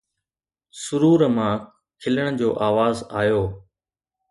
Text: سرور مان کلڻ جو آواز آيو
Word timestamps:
سرور 0.81 1.21
مان 1.35 1.55
کلڻ 2.01 2.27
جو 2.39 2.49
آواز 2.67 2.97
آيو 3.19 3.43